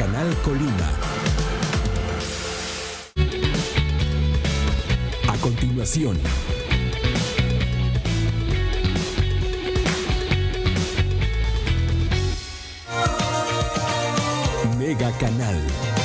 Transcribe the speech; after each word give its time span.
Canal 0.00 0.34
Colima. 0.42 0.90
A 5.28 5.36
continuación. 5.42 6.18
Mega 14.78 15.12
Canal. 15.18 15.99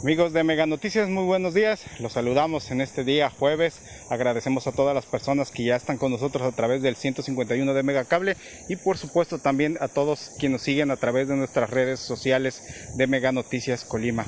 Amigos 0.00 0.32
de 0.32 0.44
Mega 0.44 0.64
Noticias, 0.64 1.08
muy 1.08 1.24
buenos 1.24 1.54
días. 1.54 1.82
Los 1.98 2.12
saludamos 2.12 2.70
en 2.70 2.80
este 2.80 3.02
día 3.02 3.30
jueves. 3.30 3.80
Agradecemos 4.08 4.68
a 4.68 4.72
todas 4.72 4.94
las 4.94 5.06
personas 5.06 5.50
que 5.50 5.64
ya 5.64 5.74
están 5.74 5.98
con 5.98 6.12
nosotros 6.12 6.44
a 6.44 6.54
través 6.54 6.82
del 6.82 6.94
151 6.94 7.74
de 7.74 7.82
Mega 7.82 8.04
Cable 8.04 8.36
y 8.68 8.76
por 8.76 8.96
supuesto 8.96 9.40
también 9.40 9.76
a 9.80 9.88
todos 9.88 10.36
quienes 10.38 10.60
nos 10.60 10.62
siguen 10.62 10.92
a 10.92 10.96
través 10.96 11.26
de 11.26 11.34
nuestras 11.34 11.70
redes 11.70 11.98
sociales 11.98 12.62
de 12.94 13.08
Mega 13.08 13.32
Noticias 13.32 13.84
Colima. 13.84 14.24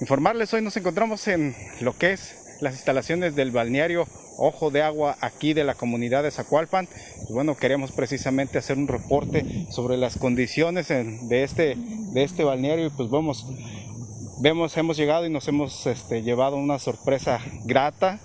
Informarles, 0.00 0.54
hoy 0.54 0.62
nos 0.62 0.76
encontramos 0.76 1.26
en 1.26 1.56
lo 1.80 1.98
que 1.98 2.12
es 2.12 2.36
las 2.60 2.74
instalaciones 2.74 3.34
del 3.34 3.50
balneario 3.50 4.06
Ojo 4.38 4.70
de 4.70 4.80
Agua 4.80 5.16
aquí 5.20 5.52
de 5.52 5.64
la 5.64 5.74
comunidad 5.74 6.22
de 6.22 6.30
Zacualpan. 6.30 6.88
Y 7.28 7.32
bueno, 7.32 7.56
queremos 7.56 7.92
precisamente 7.92 8.58
hacer 8.58 8.78
un 8.78 8.88
reporte 8.88 9.66
sobre 9.70 9.96
las 9.96 10.16
condiciones 10.16 10.88
de, 10.88 11.42
este, 11.42 11.76
de 11.76 12.22
este 12.22 12.44
balneario 12.44 12.86
y 12.86 12.90
pues 12.90 13.10
vamos 13.10 13.46
vemos, 14.40 14.76
hemos 14.76 14.96
llegado 14.96 15.26
y 15.26 15.30
nos 15.30 15.46
hemos 15.48 15.86
este, 15.86 16.22
llevado 16.22 16.56
una 16.56 16.78
sorpresa 16.78 17.40
grata 17.64 18.18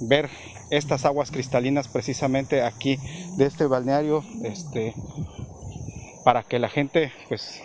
ver 0.00 0.30
estas 0.70 1.04
aguas 1.04 1.30
cristalinas 1.30 1.88
precisamente 1.88 2.62
aquí 2.62 2.98
de 3.36 3.46
este 3.46 3.66
balneario 3.66 4.24
este, 4.44 4.94
para 6.24 6.44
que 6.44 6.58
la 6.58 6.68
gente 6.68 7.12
pues 7.28 7.60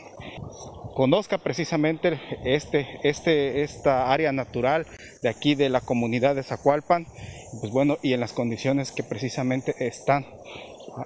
conozca 0.95 1.37
precisamente 1.37 2.19
este, 2.43 2.87
este, 3.03 3.61
esta 3.61 4.11
área 4.11 4.31
natural 4.31 4.87
de 5.21 5.29
aquí 5.29 5.53
de 5.53 5.69
la 5.69 5.81
comunidad 5.81 6.35
de 6.35 6.43
Zacualpan 6.43 7.05
pues 7.59 7.71
bueno 7.71 7.97
y 8.01 8.13
en 8.13 8.19
las 8.19 8.33
condiciones 8.33 8.91
que 8.91 9.03
precisamente 9.03 9.75
están 9.85 10.25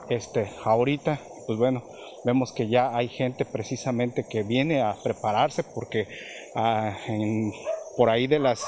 este, 0.09 0.49
ahorita 0.63 1.19
pues 1.47 1.57
bueno 1.59 1.83
vemos 2.23 2.51
que 2.51 2.67
ya 2.67 2.95
hay 2.95 3.07
gente 3.07 3.45
precisamente 3.45 4.25
que 4.29 4.43
viene 4.43 4.81
a 4.81 4.95
prepararse 5.03 5.63
porque 5.63 6.07
por 7.95 8.09
ahí 8.09 8.27
de 8.27 8.39
las, 8.39 8.63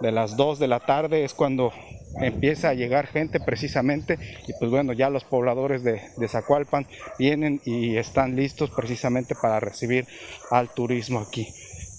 de 0.00 0.12
las 0.12 0.36
2 0.36 0.58
de 0.58 0.68
la 0.68 0.80
tarde 0.80 1.24
es 1.24 1.34
cuando 1.34 1.72
empieza 2.20 2.68
a 2.68 2.74
llegar 2.74 3.06
gente 3.06 3.40
precisamente 3.40 4.18
y 4.46 4.52
pues 4.58 4.70
bueno 4.70 4.92
ya 4.92 5.10
los 5.10 5.24
pobladores 5.24 5.82
de, 5.82 6.00
Zacualpan 6.28 6.86
vienen 7.18 7.60
y 7.64 7.96
están 7.96 8.36
listos 8.36 8.70
precisamente 8.70 9.34
para 9.34 9.60
recibir 9.60 10.06
al 10.50 10.72
turismo 10.72 11.20
aquí. 11.20 11.48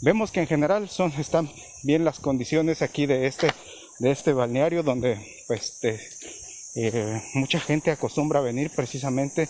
Vemos 0.02 0.32
que 0.32 0.42
en 0.42 0.48
general 0.48 0.90
son, 0.90 1.12
están 1.18 1.50
bien 1.84 2.06
las 2.06 2.20
condiciones 2.20 2.82
aquí 2.82 3.06
de 3.06 3.28
este, 3.28 3.48
de 4.00 4.12
este 4.12 4.34
balneario 4.34 4.84
donde 4.84 5.18
pues 5.48 5.80
eh, 6.76 7.22
mucha 7.34 7.60
gente 7.60 7.92
acostumbra 7.92 8.40
a 8.40 8.44
venir 8.44 8.72
precisamente 8.76 9.48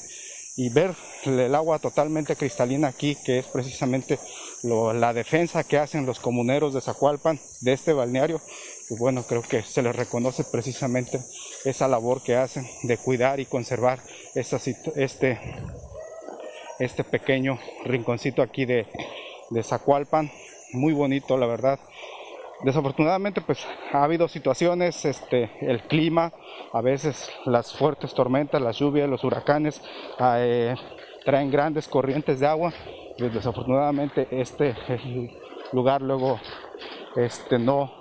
y 0.58 0.70
ver 0.70 0.96
el 1.26 1.54
agua 1.54 1.80
totalmente 1.80 2.36
cristalina 2.36 2.88
aquí, 2.88 3.18
que 3.26 3.40
es 3.40 3.46
precisamente 3.48 4.20
la 4.64 5.14
defensa 5.14 5.64
que 5.64 5.78
hacen 5.78 6.06
los 6.06 6.20
comuneros 6.20 6.74
de 6.74 6.82
Zacualpan 6.82 7.40
de 7.62 7.74
este 7.74 7.94
balneario. 7.94 8.42
Y 8.90 8.96
bueno, 8.96 9.24
creo 9.24 9.42
que 9.42 9.64
se 9.64 9.82
les 9.82 9.96
reconoce 9.96 10.44
precisamente 10.46 11.20
esa 11.66 11.88
labor 11.88 12.24
que 12.24 12.36
hacen 12.36 12.66
de 12.84 12.98
cuidar 12.98 13.40
y 13.40 13.46
conservar 13.46 14.00
este, 14.34 15.40
este 16.80 17.04
pequeño 17.04 17.60
rinconcito 17.84 18.42
aquí 18.42 18.66
de 18.66 18.86
Zacualpan. 19.62 20.32
Muy 20.72 20.94
bonito, 20.94 21.38
la 21.38 21.48
verdad. 21.48 21.80
Desafortunadamente, 22.64 23.42
pues 23.42 23.66
ha 23.92 24.04
habido 24.04 24.28
situaciones, 24.28 25.04
este, 25.06 25.52
el 25.62 25.82
clima, 25.84 26.32
a 26.72 26.82
veces 26.82 27.30
las 27.46 27.74
fuertes 27.74 28.14
tormentas, 28.14 28.62
las 28.62 28.78
lluvias, 28.78 29.10
los 29.10 29.24
huracanes 29.24 29.82
eh, 30.20 30.74
traen 31.26 31.52
grandes 31.52 31.88
corrientes 31.88 32.40
de 32.40 32.48
agua. 32.48 32.74
Y 33.18 33.24
desafortunadamente 33.30 34.28
este 34.32 34.76
lugar 35.74 36.02
luego 36.02 36.40
este, 37.16 37.60
no, 37.60 37.92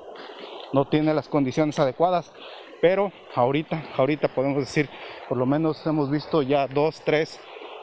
no 0.73 0.87
tiene 0.87 1.13
las 1.15 1.29
condiciones 1.29 1.79
adecuadas. 1.79 2.33
Pero 2.81 3.13
ahorita, 3.35 3.83
ahorita 3.97 4.29
podemos 4.29 4.59
decir, 4.59 4.89
por 5.29 5.39
lo 5.39 5.47
menos 5.47 5.85
hemos 5.87 6.11
visto 6.11 6.43
ya 6.43 6.67
dos, 6.67 7.01
tres, 7.05 7.41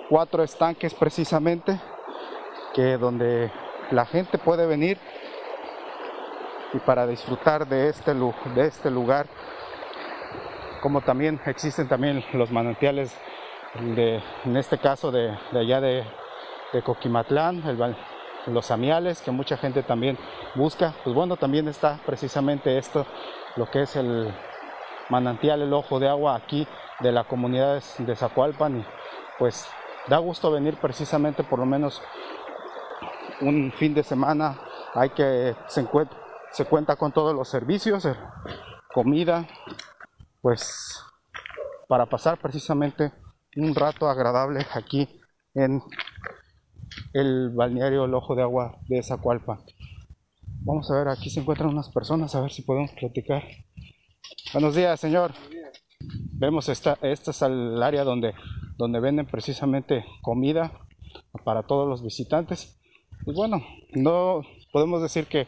cuatro 0.09 0.43
estanques 0.43 0.93
precisamente, 0.93 1.79
que 2.73 2.97
donde 2.97 3.51
la 3.91 4.05
gente 4.05 4.37
puede 4.37 4.65
venir 4.65 4.97
y 6.73 6.79
para 6.79 7.07
disfrutar 7.07 7.67
de 7.67 7.89
este, 7.89 8.13
de 8.13 8.67
este 8.67 8.89
lugar, 8.89 9.27
como 10.81 11.01
también 11.01 11.39
existen 11.45 11.87
también 11.87 12.23
los 12.33 12.51
manantiales, 12.51 13.15
de, 13.79 14.21
en 14.45 14.57
este 14.57 14.77
caso 14.77 15.11
de, 15.11 15.37
allá 15.53 15.81
de, 15.81 16.05
Coquimatlán, 16.83 17.61
los 18.47 18.71
amiales 18.71 19.21
que 19.21 19.31
mucha 19.31 19.57
gente 19.57 19.83
también 19.83 20.17
busca, 20.55 20.93
pues 21.03 21.13
bueno, 21.13 21.35
también 21.35 21.67
está 21.67 21.99
precisamente 22.05 22.77
esto, 22.77 23.05
lo 23.57 23.69
que 23.69 23.81
es 23.81 23.95
el 23.97 24.33
manantial, 25.09 25.61
el 25.61 25.73
ojo 25.73 25.99
de 25.99 26.07
agua 26.07 26.35
aquí 26.35 26.65
de 27.01 27.11
la 27.11 27.25
comunidad 27.25 27.83
de 27.97 28.15
Zacualpan. 28.15 28.79
Y 28.79 28.85
pues 29.37 29.67
da 30.07 30.17
gusto 30.17 30.49
venir 30.49 30.77
precisamente 30.77 31.43
por 31.43 31.59
lo 31.59 31.65
menos 31.65 32.01
un 33.41 33.73
fin 33.73 33.93
de 33.93 34.03
semana. 34.03 34.57
Hay 34.93 35.09
que 35.09 35.55
se 35.67 35.81
encuentre 35.81 36.20
se 36.51 36.65
cuenta 36.65 36.95
con 36.95 37.11
todos 37.11 37.35
los 37.35 37.47
servicios, 37.47 38.05
eh, 38.05 38.15
comida, 38.93 39.47
pues 40.41 40.99
para 41.87 42.05
pasar 42.05 42.39
precisamente 42.39 43.11
un 43.55 43.75
rato 43.75 44.09
agradable 44.09 44.65
aquí 44.73 45.07
en 45.53 45.81
el 47.13 47.49
balneario 47.49 48.05
El 48.05 48.13
Ojo 48.13 48.35
de 48.35 48.43
Agua 48.43 48.77
de 48.87 49.01
Zacualpa. 49.03 49.59
Vamos 50.63 50.89
a 50.91 50.95
ver, 50.95 51.07
aquí 51.07 51.29
se 51.29 51.39
encuentran 51.39 51.69
unas 51.69 51.89
personas, 51.89 52.35
a 52.35 52.41
ver 52.41 52.51
si 52.51 52.61
podemos 52.61 52.91
platicar. 52.91 53.43
Buenos 54.53 54.75
días, 54.75 54.99
señor. 54.99 55.33
Vemos 56.33 56.69
esta, 56.69 56.97
esta 57.01 57.31
es 57.31 57.41
el 57.41 57.81
área 57.81 58.03
donde, 58.03 58.33
donde 58.77 58.99
venden 58.99 59.25
precisamente 59.25 60.05
comida 60.21 60.71
para 61.43 61.63
todos 61.63 61.87
los 61.87 62.03
visitantes. 62.03 62.79
Y 63.25 63.33
bueno, 63.33 63.61
no 63.93 64.41
podemos 64.71 65.01
decir 65.01 65.27
que 65.27 65.47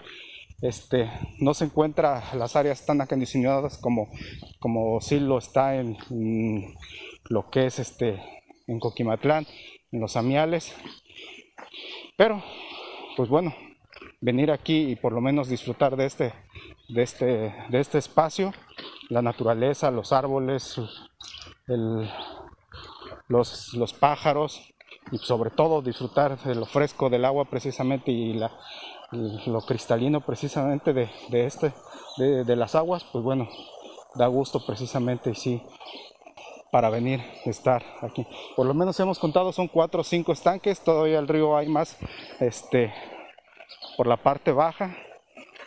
este, 0.64 1.12
no 1.40 1.54
se 1.54 1.66
encuentra 1.66 2.24
las 2.36 2.56
áreas 2.56 2.86
tan 2.86 3.02
acondicionadas 3.02 3.78
como, 3.78 4.08
como 4.60 5.02
sí 5.02 5.20
lo 5.20 5.38
está 5.38 5.76
en, 5.76 5.98
lo 7.26 7.50
que 7.50 7.66
es 7.66 7.80
este, 7.80 8.24
en 8.68 8.80
Coquimatlán, 8.80 9.46
en 9.92 10.00
los 10.00 10.16
amiales. 10.16 10.74
Pero, 12.16 12.42
pues 13.18 13.28
bueno, 13.28 13.54
venir 14.22 14.52
aquí 14.52 14.92
y 14.92 14.96
por 14.96 15.12
lo 15.12 15.20
menos 15.20 15.50
disfrutar 15.50 15.98
de 15.98 16.06
este, 16.06 16.34
de 16.88 17.04
este, 17.04 17.54
de 17.68 17.80
este 17.82 17.98
espacio, 17.98 18.54
la 19.10 19.22
naturaleza, 19.22 19.92
los 19.92 20.14
árboles, 20.14 20.80
los, 23.28 23.74
los 23.74 23.94
pájaros 23.94 24.73
y 25.12 25.18
sobre 25.18 25.50
todo 25.50 25.82
disfrutar 25.82 26.38
de 26.40 26.56
lo 26.56 26.66
fresco 26.66 27.10
del 27.10 27.26
agua 27.26 27.46
precisamente 27.46 28.12
y 28.12 28.34
la, 28.34 28.52
lo 29.12 29.62
cristalino 29.62 30.22
precisamente 30.22 30.94
de, 30.94 31.10
este, 31.32 31.74
de, 32.18 32.56
las 32.56 32.76
aguas, 32.76 33.04
pues 33.12 33.24
bueno, 33.24 33.48
da 34.16 34.28
gusto 34.28 34.66
precisamente 34.66 35.32
y 35.32 35.36
sí 35.36 35.62
para 36.72 36.90
venir 36.90 37.22
estar 37.46 37.84
aquí. 38.02 38.26
Por 38.56 38.66
lo 38.66 38.74
menos 38.74 39.00
hemos 39.00 39.20
contado 39.20 39.52
son 39.52 39.68
cuatro 39.68 40.02
o 40.02 40.04
cinco 40.04 40.32
estanques, 40.34 40.80
todavía 40.80 41.20
el 41.20 41.28
río 41.28 41.56
hay 41.56 41.68
más 41.68 41.98
este 42.40 42.94
por 43.96 44.08
la 44.08 44.18
parte 44.18 44.52
baja 44.52 44.96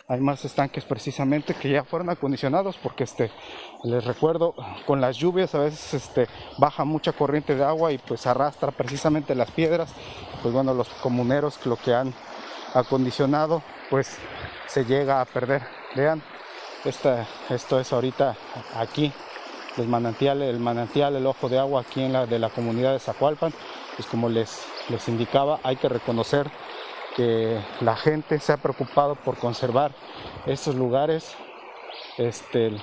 hay 0.09 0.21
más 0.21 0.45
estanques 0.45 0.85
precisamente 0.85 1.53
que 1.53 1.69
ya 1.69 1.83
fueron 1.83 2.09
acondicionados 2.09 2.77
porque 2.81 3.03
este 3.03 3.29
les 3.83 4.05
recuerdo 4.05 4.55
con 4.85 5.01
las 5.01 5.17
lluvias 5.17 5.53
a 5.53 5.59
veces 5.59 5.93
este 5.93 6.27
baja 6.57 6.85
mucha 6.85 7.11
corriente 7.11 7.55
de 7.55 7.63
agua 7.65 7.91
y 7.91 7.97
pues 7.97 8.25
arrastra 8.25 8.71
precisamente 8.71 9.35
las 9.35 9.51
piedras. 9.51 9.93
Pues 10.41 10.53
bueno 10.53 10.73
los 10.73 10.87
comuneros 10.87 11.65
lo 11.65 11.75
que 11.75 11.93
han 11.93 12.13
acondicionado 12.73 13.61
pues 13.89 14.17
se 14.67 14.85
llega 14.85 15.19
a 15.19 15.25
perder. 15.25 15.63
Vean 15.93 16.23
esta, 16.85 17.27
esto 17.49 17.77
es 17.77 17.91
ahorita 17.91 18.37
aquí 18.75 19.11
el 19.75 19.89
manantial 19.89 20.41
el 20.41 20.59
manantial 20.59 21.17
el 21.17 21.27
ojo 21.27 21.49
de 21.49 21.59
agua 21.59 21.81
aquí 21.81 22.01
en 22.01 22.13
la 22.13 22.25
de 22.25 22.39
la 22.39 22.49
comunidad 22.49 22.93
de 22.93 22.99
Zacualpan. 22.99 23.53
Pues 23.97 24.07
como 24.07 24.29
les 24.29 24.65
les 24.87 25.05
indicaba 25.09 25.59
hay 25.63 25.75
que 25.75 25.89
reconocer 25.89 26.49
que 27.17 27.59
la 27.81 27.95
gente 27.95 28.39
se 28.39 28.53
ha 28.53 28.57
preocupado 28.57 29.15
por 29.15 29.37
conservar 29.37 29.91
estos 30.45 30.75
lugares. 30.75 31.35
Este, 32.17 32.77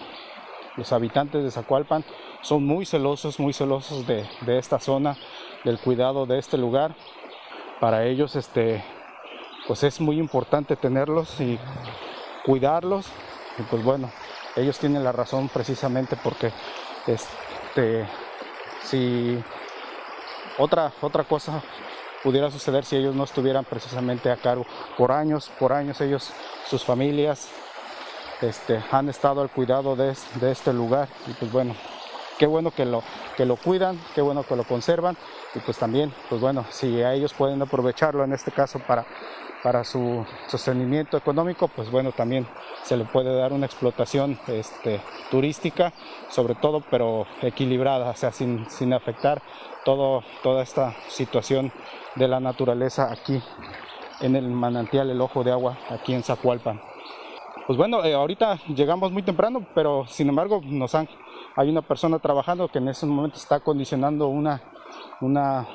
los 0.76 0.92
habitantes 0.92 1.44
de 1.44 1.52
Zacualpan 1.52 2.04
son 2.42 2.66
muy 2.66 2.84
celosos, 2.84 3.38
muy 3.38 3.52
celosos 3.52 4.04
de, 4.08 4.26
esta 4.58 4.80
zona, 4.80 5.16
del 5.62 5.78
cuidado 5.78 6.26
de 6.26 6.40
este 6.40 6.58
lugar. 6.58 6.96
Para 7.78 8.06
ellos, 8.06 8.34
este, 8.34 8.84
pues 9.68 9.84
es 9.84 10.00
muy 10.00 10.18
importante 10.18 10.74
tenerlos 10.74 11.40
y 11.40 11.56
cuidarlos. 12.44 13.06
Y 13.56 13.62
pues 13.62 13.84
bueno, 13.84 14.10
ellos 14.56 14.80
tienen 14.80 15.04
la 15.04 15.12
razón 15.12 15.48
precisamente 15.48 16.16
porque 16.16 16.50
este, 17.06 18.04
si 18.82 19.40
otra, 20.58 20.92
otra 21.00 21.22
cosa 21.22 21.62
pudiera 22.24 22.50
suceder 22.50 22.86
si 22.86 22.96
ellos 22.96 23.14
no 23.14 23.24
estuvieran 23.24 23.66
precisamente 23.66 24.30
a 24.30 24.36
cargo. 24.36 24.64
Por 24.96 25.12
años, 25.12 25.52
por 25.58 25.74
años 25.74 26.00
ellos, 26.00 26.32
sus 26.66 26.82
familias, 26.82 27.50
este, 28.40 28.82
han 28.90 29.10
estado 29.10 29.42
al 29.42 29.50
cuidado 29.50 29.94
de, 29.94 30.10
este 30.10 30.72
lugar 30.72 31.08
y 31.26 31.34
pues 31.34 31.52
bueno, 31.52 31.76
qué 32.38 32.46
bueno 32.46 32.70
que 32.70 32.86
lo, 32.86 33.02
que 33.36 33.44
lo 33.44 33.56
cuidan, 33.56 34.00
qué 34.14 34.22
bueno 34.22 34.42
que 34.42 34.56
lo 34.56 34.64
conservan 34.64 35.16
y 35.54 35.58
pues 35.60 35.76
también, 35.78 36.12
pues 36.30 36.40
bueno, 36.40 36.64
si 36.70 37.02
a 37.02 37.12
ellos 37.12 37.34
pueden 37.34 37.60
aprovecharlo 37.60 38.24
en 38.24 38.32
este 38.32 38.50
caso 38.50 38.78
para, 38.78 39.04
para 39.64 39.82
su 39.82 40.26
sostenimiento 40.46 41.16
económico, 41.16 41.68
pues 41.68 41.90
bueno, 41.90 42.12
también 42.12 42.46
se 42.82 42.98
le 42.98 43.04
puede 43.04 43.34
dar 43.34 43.54
una 43.54 43.64
explotación 43.64 44.38
este, 44.46 45.00
turística, 45.30 45.94
sobre 46.28 46.54
todo, 46.54 46.82
pero 46.90 47.26
equilibrada, 47.40 48.10
o 48.10 48.14
sea, 48.14 48.30
sin, 48.30 48.68
sin 48.68 48.92
afectar 48.92 49.40
todo, 49.86 50.22
toda 50.42 50.62
esta 50.62 50.94
situación 51.08 51.72
de 52.14 52.28
la 52.28 52.40
naturaleza 52.40 53.10
aquí 53.10 53.42
en 54.20 54.36
el 54.36 54.48
manantial 54.48 55.08
El 55.08 55.22
Ojo 55.22 55.42
de 55.42 55.52
Agua, 55.52 55.78
aquí 55.88 56.12
en 56.12 56.22
Zacualpan. 56.22 56.80
Pues 57.66 57.78
bueno, 57.78 58.04
eh, 58.04 58.12
ahorita 58.12 58.58
llegamos 58.68 59.12
muy 59.12 59.22
temprano, 59.22 59.66
pero 59.74 60.04
sin 60.08 60.28
embargo 60.28 60.60
nos 60.62 60.94
han, 60.94 61.08
hay 61.56 61.70
una 61.70 61.80
persona 61.80 62.18
trabajando 62.18 62.68
que 62.68 62.78
en 62.78 62.88
ese 62.88 63.06
momento 63.06 63.38
está 63.38 63.56
acondicionando 63.56 64.28
una, 64.28 64.60
una 65.22 65.66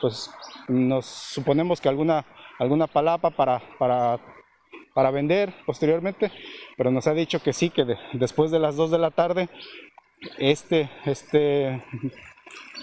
pues 0.00 0.30
nos 0.68 1.06
suponemos 1.06 1.80
que 1.80 1.88
alguna, 1.88 2.24
alguna 2.60 2.86
palapa 2.86 3.30
para, 3.30 3.60
para, 3.78 4.20
para 4.94 5.10
vender 5.10 5.52
posteriormente, 5.66 6.30
pero 6.76 6.92
nos 6.92 7.08
ha 7.08 7.14
dicho 7.14 7.42
que 7.42 7.52
sí, 7.52 7.70
que 7.70 7.84
después 8.12 8.52
de 8.52 8.60
las 8.60 8.76
2 8.76 8.92
de 8.92 8.98
la 8.98 9.10
tarde 9.10 9.48
este, 10.38 10.88
este 11.06 11.82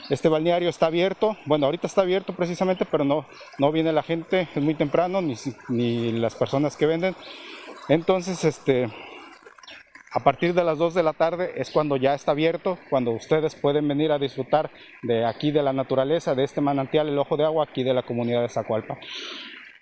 este 0.10 0.30
balneario 0.30 0.70
está 0.70 0.88
abierto, 0.88 1.38
bueno, 1.46 1.66
ahorita 1.66 1.88
está 1.88 2.02
abierto 2.02 2.34
precisamente, 2.34 2.86
pero 2.86 3.04
no, 3.04 3.26
no 3.60 3.72
viene 3.72 3.92
la 3.92 4.04
gente, 4.04 4.48
es 4.56 4.64
muy 4.64 4.74
temprano, 4.74 5.22
ni, 5.22 5.36
ni 5.70 6.12
las 6.14 6.36
personas 6.36 6.78
que 6.78 6.86
venden. 6.86 7.16
Entonces, 7.90 8.44
este, 8.46 8.90
a 10.14 10.20
partir 10.22 10.54
de 10.54 10.64
las 10.64 10.78
2 10.78 10.94
de 10.94 11.04
la 11.04 11.14
tarde 11.14 11.54
es 11.58 11.72
cuando 11.72 11.98
ya 11.98 12.14
está 12.14 12.32
abierto, 12.32 12.78
cuando 12.90 13.12
ustedes 13.12 13.56
pueden 13.56 13.88
venir 13.88 14.12
a 14.12 14.18
disfrutar 14.18 14.72
de 15.04 15.26
aquí 15.26 15.52
de 15.52 15.62
la 15.62 15.74
naturaleza, 15.74 16.36
de 16.36 16.46
este 16.46 16.62
manantial, 16.62 17.10
el 17.10 17.20
ojo 17.20 17.36
de 17.36 17.44
agua, 17.44 17.66
aquí 17.66 17.84
de 17.84 17.94
la 17.94 18.04
comunidad 18.04 18.42
de 18.42 18.50
Zacualpa. 18.50 18.98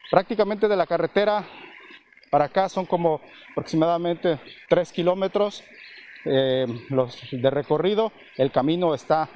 Prácticamente 0.09 0.67
de 0.67 0.75
la 0.75 0.85
carretera 0.85 1.45
para 2.29 2.45
acá 2.45 2.69
son 2.69 2.85
como 2.85 3.21
aproximadamente 3.51 4.39
3 4.69 4.91
kilómetros 4.91 5.63
eh, 6.25 6.65
de 7.31 7.49
recorrido. 7.49 8.11
El 8.37 8.51
camino 8.51 8.93
está 8.93 9.29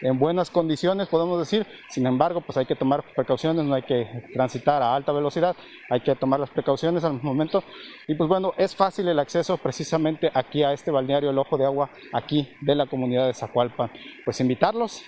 en 0.00 0.18
buenas 0.18 0.50
condiciones, 0.50 1.08
podemos 1.08 1.38
decir. 1.38 1.66
Sin 1.88 2.06
embargo, 2.06 2.40
pues 2.40 2.56
hay 2.58 2.66
que 2.66 2.74
tomar 2.74 3.02
precauciones, 3.14 3.64
no 3.64 3.74
hay 3.74 3.82
que 3.82 4.28
transitar 4.34 4.82
a 4.82 4.94
alta 4.94 5.12
velocidad, 5.12 5.56
hay 5.88 6.00
que 6.00 6.14
tomar 6.14 6.40
las 6.40 6.50
precauciones 6.50 7.04
al 7.04 7.22
momento. 7.22 7.64
Y 8.06 8.14
pues 8.14 8.28
bueno, 8.28 8.52
es 8.56 8.76
fácil 8.76 9.08
el 9.08 9.18
acceso 9.18 9.56
precisamente 9.56 10.30
aquí 10.34 10.62
a 10.62 10.72
este 10.72 10.90
balneario 10.90 11.30
El 11.30 11.38
Ojo 11.38 11.56
de 11.56 11.64
Agua, 11.64 11.90
aquí 12.12 12.48
de 12.60 12.74
la 12.74 12.86
comunidad 12.86 13.26
de 13.26 13.34
Zacualpan. 13.34 13.90
Pues 14.24 14.40
invitarlos, 14.40 15.02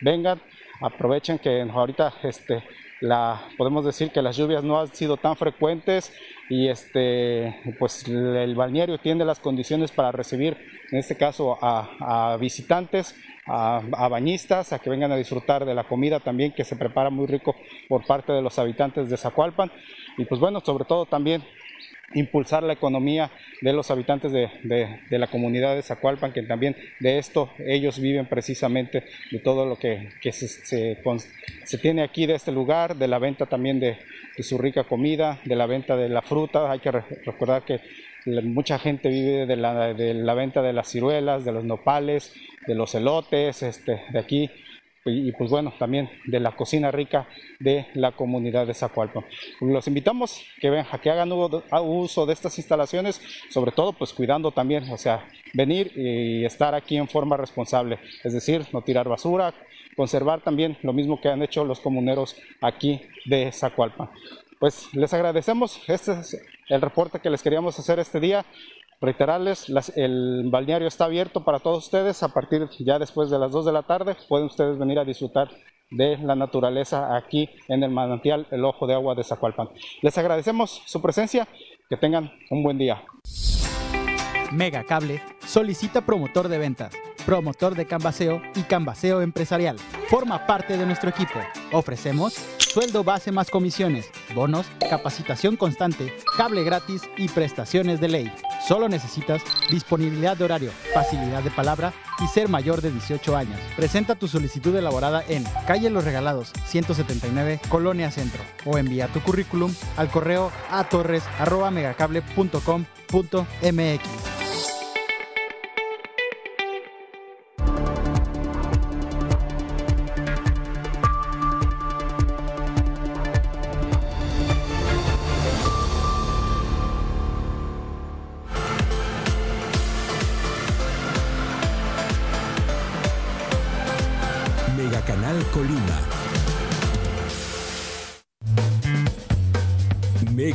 vengan, 0.00 0.40
aprovechen 0.80 1.38
que 1.38 1.62
ahorita 1.62 2.14
este, 2.22 2.62
la, 3.00 3.48
podemos 3.58 3.84
decir 3.84 4.10
que 4.10 4.22
las 4.22 4.36
lluvias 4.36 4.64
no 4.64 4.80
han 4.80 4.88
sido 4.94 5.16
tan 5.16 5.36
frecuentes 5.36 6.12
y 6.48 6.68
este, 6.68 7.74
pues 7.78 8.06
el 8.08 8.54
balneario 8.54 8.98
tiene 8.98 9.24
las 9.24 9.38
condiciones 9.38 9.90
para 9.90 10.12
recibir, 10.12 10.56
en 10.90 10.98
este 10.98 11.16
caso, 11.16 11.58
a, 11.60 12.36
visitantes, 12.40 13.14
a, 13.46 13.82
a, 13.92 14.08
bañistas, 14.08 14.72
a 14.72 14.78
que 14.78 14.90
vengan 14.90 15.12
a 15.12 15.16
disfrutar 15.16 15.64
de 15.64 15.74
la 15.74 15.84
comida 15.84 16.20
también 16.20 16.52
que 16.52 16.64
se 16.64 16.76
prepara 16.76 17.10
muy 17.10 17.26
rico 17.26 17.54
por 17.88 18.06
parte 18.06 18.32
de 18.32 18.42
los 18.42 18.58
habitantes 18.58 19.10
de 19.10 19.16
Zacualpan. 19.16 19.70
Y 20.18 20.24
pues 20.24 20.40
bueno, 20.40 20.60
sobre 20.60 20.84
todo 20.84 21.04
también 21.06 21.42
impulsar 22.14 22.62
la 22.62 22.72
economía 22.72 23.30
de 23.60 23.72
los 23.72 23.90
habitantes 23.90 24.32
de, 24.32 24.48
la 25.10 25.26
comunidad 25.26 25.74
de 25.74 25.82
Zacualpan, 25.82 26.32
que 26.32 26.42
también 26.42 26.76
de 27.00 27.18
esto 27.18 27.50
ellos 27.58 27.98
viven 27.98 28.26
precisamente, 28.26 29.04
de 29.30 29.38
todo 29.38 29.66
lo 29.66 29.76
que, 29.76 30.10
se, 30.32 30.96
tiene 31.80 32.02
aquí 32.02 32.26
de 32.26 32.34
este 32.34 32.52
lugar, 32.52 32.96
de 32.96 33.08
la 33.08 33.18
venta 33.18 33.46
también 33.46 33.80
de, 33.80 33.98
su 34.38 34.58
rica 34.58 34.84
comida, 34.84 35.40
de 35.44 35.56
la 35.56 35.66
venta 35.66 35.96
de 35.96 36.08
la 36.08 36.22
fruta. 36.22 36.70
Hay 36.70 36.80
que 36.80 36.90
recordar 36.90 37.64
que 37.64 37.80
mucha 38.42 38.78
gente 38.78 39.08
vive 39.08 39.46
de 39.46 39.56
la, 39.56 39.94
de 39.94 40.14
la 40.14 40.34
venta 40.34 40.62
de 40.62 40.72
las 40.72 40.88
ciruelas, 40.88 41.44
de 41.44 41.52
los 41.52 41.64
nopales, 41.64 42.34
de 42.66 42.74
los 42.74 42.94
elotes, 42.94 43.62
este, 43.62 44.02
de 44.10 44.18
aquí 44.18 44.50
y, 45.06 45.32
pues 45.32 45.50
bueno, 45.50 45.72
también 45.78 46.10
de 46.24 46.40
la 46.40 46.52
cocina 46.52 46.90
rica 46.90 47.28
de 47.58 47.86
la 47.94 48.12
comunidad 48.12 48.66
de 48.66 48.74
Zacualpan. 48.74 49.24
Los 49.60 49.86
invitamos 49.86 50.44
que, 50.60 50.70
ven, 50.70 50.84
que 51.02 51.10
hagan 51.10 51.30
uso 51.32 52.26
de 52.26 52.32
estas 52.32 52.58
instalaciones, 52.58 53.20
sobre 53.50 53.72
todo 53.72 53.92
pues 53.92 54.12
cuidando 54.12 54.50
también, 54.50 54.90
o 54.90 54.96
sea, 54.96 55.26
venir 55.54 55.92
y 55.96 56.44
estar 56.44 56.74
aquí 56.74 56.96
en 56.96 57.08
forma 57.08 57.36
responsable, 57.36 57.98
es 58.24 58.32
decir, 58.32 58.66
no 58.72 58.82
tirar 58.82 59.08
basura, 59.08 59.54
conservar 59.96 60.40
también 60.40 60.76
lo 60.82 60.92
mismo 60.92 61.20
que 61.20 61.28
han 61.28 61.42
hecho 61.42 61.64
los 61.64 61.80
comuneros 61.80 62.36
aquí 62.60 63.00
de 63.24 63.50
Zacualpan. 63.52 64.10
Pues 64.58 64.88
les 64.94 65.12
agradecemos, 65.12 65.82
este 65.86 66.12
es 66.12 66.40
el 66.68 66.80
reporte 66.80 67.20
que 67.20 67.30
les 67.30 67.42
queríamos 67.42 67.78
hacer 67.78 67.98
este 67.98 68.20
día. 68.20 68.44
Reiterarles, 69.00 69.66
el 69.94 70.48
balneario 70.50 70.88
está 70.88 71.04
abierto 71.04 71.44
para 71.44 71.58
todos 71.58 71.84
ustedes 71.84 72.22
a 72.22 72.28
partir 72.28 72.68
ya 72.78 72.98
después 72.98 73.28
de 73.28 73.38
las 73.38 73.52
2 73.52 73.66
de 73.66 73.72
la 73.72 73.82
tarde. 73.82 74.16
Pueden 74.28 74.46
ustedes 74.46 74.78
venir 74.78 74.98
a 74.98 75.04
disfrutar 75.04 75.50
de 75.90 76.16
la 76.18 76.34
naturaleza 76.34 77.14
aquí 77.14 77.48
en 77.68 77.82
el 77.82 77.90
manantial 77.90 78.46
El 78.50 78.64
Ojo 78.64 78.86
de 78.86 78.94
Agua 78.94 79.14
de 79.14 79.22
Zacualpan. 79.22 79.68
Les 80.02 80.16
agradecemos 80.16 80.82
su 80.86 81.00
presencia, 81.02 81.46
que 81.88 81.96
tengan 81.96 82.32
un 82.50 82.62
buen 82.62 82.78
día. 82.78 83.04
Mega 84.50 84.82
Cable 84.84 85.22
solicita 85.46 86.00
promotor 86.00 86.48
de 86.48 86.58
ventas, 86.58 86.92
promotor 87.24 87.74
de 87.74 87.86
canvaseo 87.86 88.40
y 88.54 88.62
canvaseo 88.62 89.20
empresarial. 89.20 89.76
Forma 90.08 90.46
parte 90.46 90.76
de 90.76 90.86
nuestro 90.86 91.10
equipo. 91.10 91.38
Ofrecemos 91.72 92.32
sueldo 92.58 93.04
base 93.04 93.30
más 93.30 93.50
comisiones, 93.50 94.10
bonos, 94.34 94.66
capacitación 94.90 95.56
constante, 95.56 96.12
cable 96.36 96.64
gratis 96.64 97.02
y 97.16 97.28
prestaciones 97.28 98.00
de 98.00 98.08
ley. 98.08 98.32
Solo 98.66 98.88
necesitas 98.88 99.42
disponibilidad 99.70 100.36
de 100.36 100.44
horario, 100.44 100.72
facilidad 100.92 101.42
de 101.44 101.52
palabra 101.52 101.92
y 102.18 102.26
ser 102.26 102.48
mayor 102.48 102.82
de 102.82 102.90
18 102.90 103.36
años. 103.36 103.60
Presenta 103.76 104.16
tu 104.16 104.26
solicitud 104.26 104.74
elaborada 104.74 105.22
en 105.28 105.44
Calle 105.68 105.88
Los 105.88 106.04
Regalados, 106.04 106.52
179, 106.66 107.60
Colonia 107.68 108.10
Centro, 108.10 108.42
o 108.64 108.76
envía 108.76 109.06
tu 109.06 109.20
currículum 109.20 109.72
al 109.96 110.10
correo 110.10 110.50
a 110.70 110.88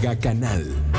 Mega 0.01 0.15
Canal. 0.15 0.90